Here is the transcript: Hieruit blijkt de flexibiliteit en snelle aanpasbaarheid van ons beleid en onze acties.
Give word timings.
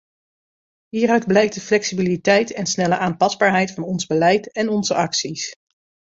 Hieruit 0.89 1.27
blijkt 1.27 1.53
de 1.53 1.61
flexibiliteit 1.61 2.51
en 2.51 2.65
snelle 2.65 2.97
aanpasbaarheid 2.97 3.71
van 3.71 3.83
ons 3.83 4.05
beleid 4.05 4.51
en 4.51 4.69
onze 4.69 4.93
acties. 4.95 5.53